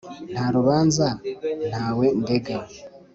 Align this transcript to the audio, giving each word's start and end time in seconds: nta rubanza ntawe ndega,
nta 0.33 0.45
rubanza 0.55 1.07
ntawe 1.71 2.07
ndega, 2.21 2.55